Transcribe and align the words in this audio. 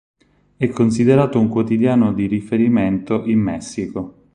È 0.57 0.67
considerato 0.69 1.39
un 1.39 1.47
quotidiano 1.47 2.11
di 2.11 2.25
riferimento 2.25 3.23
in 3.25 3.39
Messico. 3.39 4.25